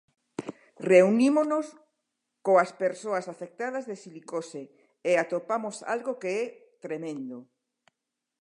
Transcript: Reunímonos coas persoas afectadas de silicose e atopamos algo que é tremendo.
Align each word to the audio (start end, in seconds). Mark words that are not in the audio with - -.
Reunímonos 0.91 1.65
coas 2.47 2.69
persoas 2.83 3.25
afectadas 3.33 3.83
de 3.89 3.95
silicose 4.03 4.63
e 5.09 5.11
atopamos 5.15 5.75
algo 5.93 6.11
que 6.21 6.31
é 6.41 6.45
tremendo. 6.85 7.37